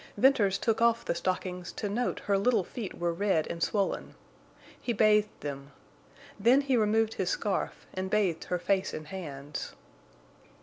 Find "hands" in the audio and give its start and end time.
9.09-9.73